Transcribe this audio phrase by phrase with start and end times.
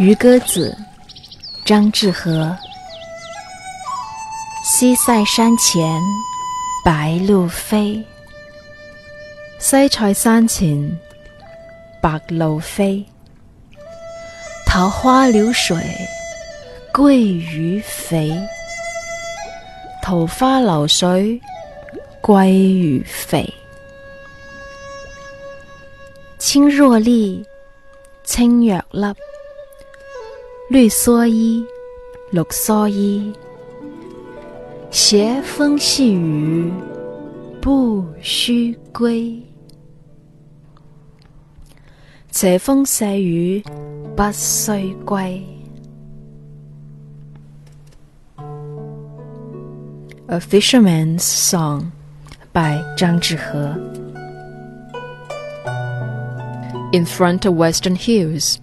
[0.02, 0.74] 《渔歌子》
[1.62, 2.56] 张志和，
[4.64, 6.00] 西塞山前
[6.82, 7.96] 白鹭飞。
[9.58, 10.98] 西塞山前
[12.00, 13.04] 白鹭飞，
[14.64, 15.76] 桃花流水
[16.94, 18.34] 鳜鱼肥。
[20.00, 21.38] 桃花流水
[22.22, 23.52] 鳜鱼肥，
[26.38, 27.44] 青箬笠，
[28.24, 29.14] 青箬笠。
[30.70, 31.66] 绿蓑衣，
[32.30, 33.32] 绿蓑衣。
[34.92, 36.72] 斜风细雨
[37.60, 39.34] 不须归。
[42.30, 43.60] 斜风细雨
[44.16, 45.44] 不须归。
[50.28, 51.86] A fisherman's song
[52.52, 53.74] by 张志和。
[56.92, 58.60] In front of western hills.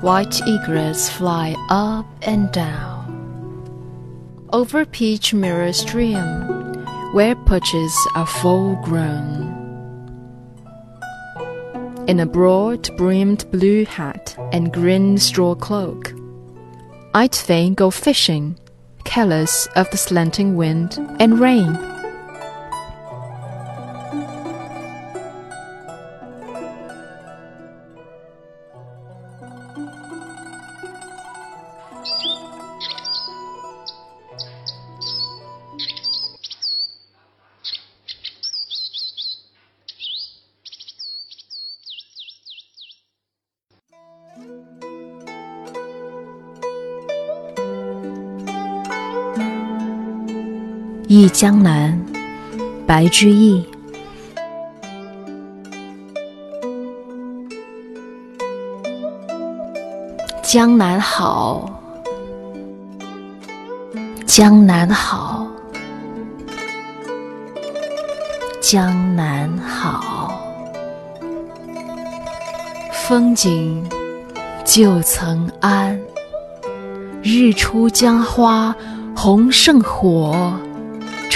[0.00, 3.16] White egrets fly up and down.
[4.52, 6.20] Over peach mirror stream,
[7.14, 9.52] where perches are full grown.
[12.06, 16.12] In a broad brimmed blue hat and green straw cloak,
[17.12, 18.56] I'd fain go fishing,
[19.02, 21.76] careless of the slanting wind and rain.
[51.10, 51.98] 忆江南，
[52.86, 53.66] 白居易。
[60.42, 61.66] 江南好，
[64.26, 65.46] 江南好，
[68.60, 70.44] 江南好。
[72.92, 73.82] 风景
[74.62, 75.98] 旧曾谙，
[77.22, 78.76] 日出江花
[79.16, 80.52] 红胜火。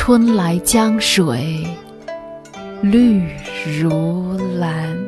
[0.05, 1.65] 春来江水
[2.81, 3.23] 绿
[3.81, 4.99] 如蓝，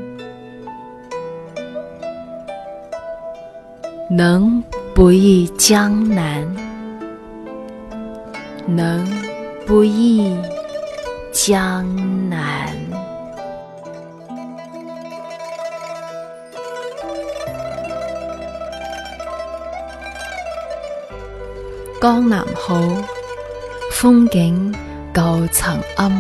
[4.09, 4.63] 能
[4.95, 6.47] 不忆江南？
[8.69, 9.05] 能
[9.67, 10.33] 不忆
[11.33, 11.85] 江
[12.31, 12.69] 南？
[22.01, 22.79] 江南好。
[24.05, 24.71] 风景
[25.15, 26.13] 旧曾谙，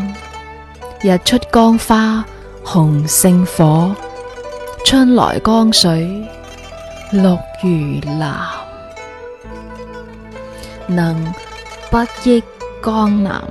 [1.02, 2.24] 日出江花
[2.64, 3.94] 红胜火，
[4.86, 6.26] 春来江水
[7.12, 8.34] 绿如蓝，
[10.86, 11.34] 能
[11.90, 12.42] 不忆
[12.82, 13.44] 江南？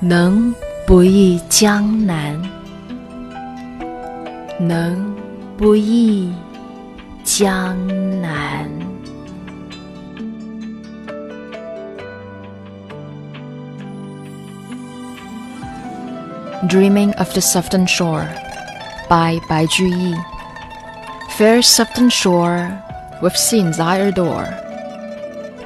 [0.00, 0.54] 能
[0.86, 2.42] 不忆江南？
[4.58, 5.14] 能
[5.58, 6.32] 不忆？
[7.36, 7.76] 江
[8.22, 8.66] 南。
[16.66, 18.24] Dreaming of the Southern Shore
[19.10, 20.16] by Bai Juyi.
[21.36, 22.72] Fair Southern Shore
[23.20, 24.48] with scenes I adore.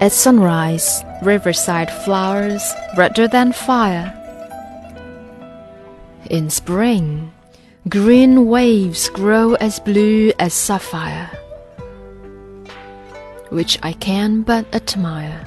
[0.03, 2.67] At sunrise, riverside flowers
[2.97, 4.11] redder than fire.
[6.29, 7.31] In spring,
[7.89, 11.31] green waves grow as blue as sapphire
[13.51, 15.45] which I can but admire.